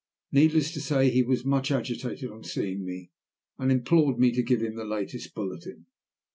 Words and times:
Needless 0.31 0.71
to 0.71 0.81
say 0.81 1.11
he 1.11 1.21
was 1.21 1.45
much 1.45 1.69
agitated 1.69 2.31
on 2.31 2.43
seeing 2.43 2.83
me, 2.83 3.11
and 3.59 3.71
implored 3.71 4.17
me 4.17 4.31
to 4.31 4.41
give 4.41 4.61
him 4.63 4.73
the 4.75 4.83
latest 4.83 5.35
bulletin. 5.35 5.85